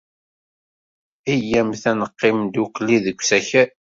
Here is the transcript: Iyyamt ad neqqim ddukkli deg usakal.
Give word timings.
Iyyamt 1.33 1.83
ad 1.91 1.95
neqqim 2.01 2.39
ddukkli 2.45 2.97
deg 3.05 3.17
usakal. 3.21 3.69